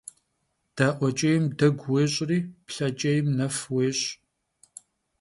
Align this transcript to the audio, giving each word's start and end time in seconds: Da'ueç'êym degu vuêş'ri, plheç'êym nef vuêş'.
Da'ueç'êym 0.75 1.43
degu 1.57 1.83
vuêş'ri, 1.87 2.39
plheç'êym 2.65 3.25
nef 3.37 3.55
vuêş'. 3.71 4.07